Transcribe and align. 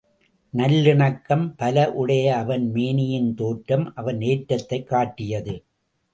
நல்லிலக்கணம் 0.57 1.53
பல 1.57 1.91
உடைய 1.91 2.35
அவன் 2.35 2.71
மேனியின் 2.71 3.35
தோற்றம் 3.35 3.95
அவன் 3.95 4.21
ஏற்றத்தைக் 4.21 4.87
காட்டியது. 4.87 5.63